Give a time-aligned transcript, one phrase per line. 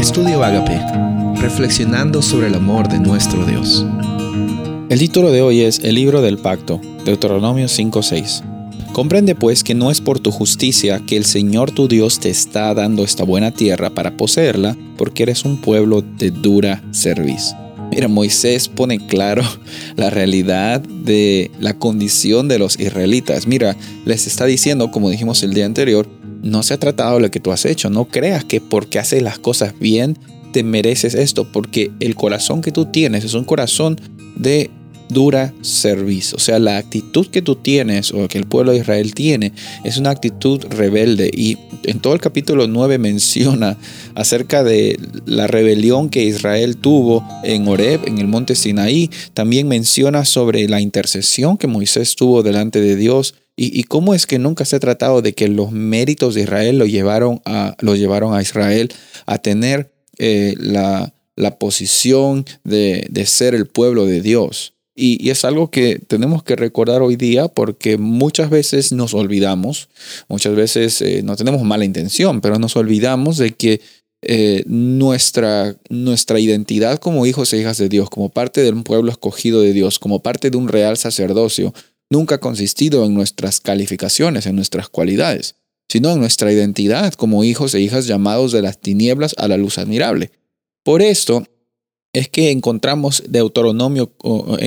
[0.00, 0.80] Estudio Agape,
[1.42, 3.84] reflexionando sobre el amor de nuestro Dios.
[4.88, 8.42] El título de hoy es El libro del pacto, Deuteronomio 5:6.
[8.94, 12.72] Comprende pues que no es por tu justicia que el Señor tu Dios te está
[12.72, 17.54] dando esta buena tierra para poseerla, porque eres un pueblo de dura cerviz.
[17.90, 19.42] Mira, Moisés pone claro
[19.96, 23.46] la realidad de la condición de los israelitas.
[23.46, 23.76] Mira,
[24.06, 26.08] les está diciendo, como dijimos el día anterior,
[26.42, 27.90] no se ha tratado lo que tú has hecho.
[27.90, 30.18] No creas que porque haces las cosas bien
[30.52, 34.00] te mereces esto, porque el corazón que tú tienes es un corazón
[34.36, 34.70] de
[35.10, 36.36] dura servicio.
[36.36, 39.52] O sea, la actitud que tú tienes o que el pueblo de Israel tiene
[39.84, 41.30] es una actitud rebelde.
[41.32, 43.76] Y en todo el capítulo 9 menciona
[44.14, 49.10] acerca de la rebelión que Israel tuvo en Horeb, en el monte Sinaí.
[49.34, 53.34] También menciona sobre la intercesión que Moisés tuvo delante de Dios.
[53.62, 56.86] Y, cómo es que nunca se ha tratado de que los méritos de Israel lo
[56.86, 58.90] llevaron a, lo llevaron a Israel
[59.26, 64.72] a tener eh, la, la, posición de, de ser el pueblo de Dios.
[64.94, 69.90] Y, es algo que tenemos que recordar hoy día porque muchas veces nos olvidamos,
[70.28, 73.82] muchas veces eh, no tenemos mala intención, pero nos olvidamos de que
[74.22, 79.10] eh, nuestra, nuestra identidad como hijos e hijas de Dios, como parte de un pueblo
[79.10, 81.74] escogido de Dios, como parte de un real sacerdocio,
[82.10, 85.54] nunca ha consistido en nuestras calificaciones, en nuestras cualidades,
[85.88, 89.78] sino en nuestra identidad como hijos e hijas llamados de las tinieblas a la luz
[89.78, 90.32] admirable.
[90.82, 91.44] Por esto,
[92.12, 93.32] es que encontramos en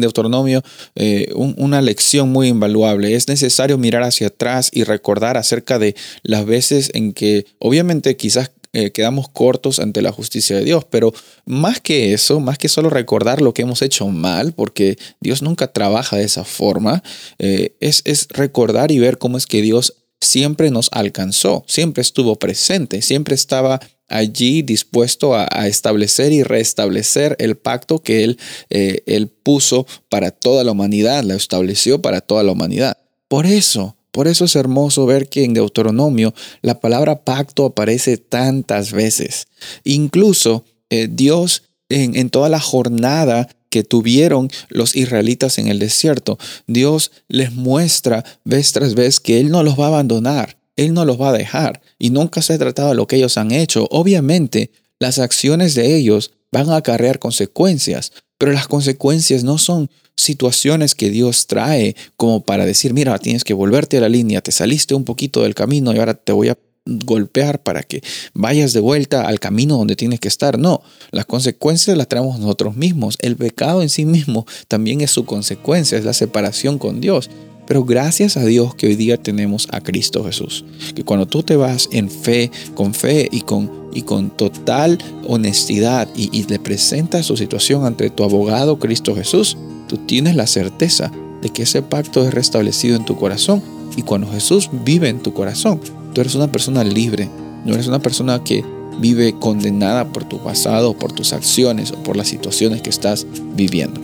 [0.00, 0.62] Deuteronomio
[0.94, 3.14] eh, una lección muy invaluable.
[3.14, 8.52] Es necesario mirar hacia atrás y recordar acerca de las veces en que obviamente quizás
[8.74, 11.14] eh, quedamos cortos ante la justicia de Dios, pero
[11.46, 15.72] más que eso, más que solo recordar lo que hemos hecho mal, porque Dios nunca
[15.72, 17.02] trabaja de esa forma,
[17.38, 22.36] eh, es, es recordar y ver cómo es que Dios siempre nos alcanzó, siempre estuvo
[22.36, 28.38] presente, siempre estaba allí dispuesto a, establecer y restablecer el pacto que él,
[28.70, 32.98] eh, él puso para toda la humanidad, lo estableció para toda la humanidad.
[33.28, 38.92] Por eso, por eso es hermoso ver que en Deuteronomio la palabra pacto aparece tantas
[38.92, 39.48] veces.
[39.82, 46.38] Incluso eh, Dios en, en toda la jornada que tuvieron los israelitas en el desierto,
[46.68, 51.04] Dios les muestra vez tras vez que Él no los va a abandonar, él no
[51.04, 53.88] los va a dejar y nunca se ha tratado de lo que ellos han hecho.
[53.90, 54.70] Obviamente,
[55.00, 61.10] las acciones de ellos van a acarrear consecuencias, pero las consecuencias no son situaciones que
[61.10, 65.04] Dios trae como para decir, mira, tienes que volverte a la línea, te saliste un
[65.04, 68.02] poquito del camino y ahora te voy a golpear para que
[68.34, 70.58] vayas de vuelta al camino donde tienes que estar.
[70.58, 73.16] No, las consecuencias las traemos nosotros mismos.
[73.20, 77.30] El pecado en sí mismo también es su consecuencia, es la separación con Dios.
[77.66, 80.66] Pero gracias a Dios que hoy día tenemos a Cristo Jesús.
[80.94, 86.08] Que cuando tú te vas en fe, con fe y con, y con total honestidad
[86.14, 89.56] y, le presentas tu situación ante tu abogado Cristo Jesús,
[89.88, 91.10] tú tienes la certeza
[91.40, 93.62] de que ese pacto es restablecido en tu corazón.
[93.96, 95.80] Y cuando Jesús vive en tu corazón,
[96.12, 97.28] tú eres una persona libre.
[97.64, 98.64] No eres una persona que
[99.00, 104.00] vive condenada por tu pasado, por tus acciones o por las situaciones que estás viviendo.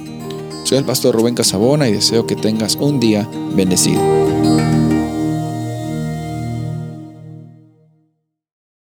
[0.64, 4.00] Soy el pastor Rubén Casabona y deseo que tengas un día bendecido.